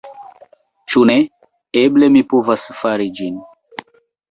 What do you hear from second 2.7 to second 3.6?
fari ĝin.